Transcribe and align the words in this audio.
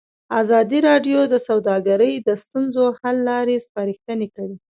ازادي 0.41 0.79
راډیو 0.89 1.19
د 1.33 1.35
سوداګري 1.47 2.13
د 2.27 2.29
ستونزو 2.43 2.83
حل 2.99 3.17
لارې 3.29 3.55
سپارښتنې 3.65 4.27
کړي. 4.35 4.55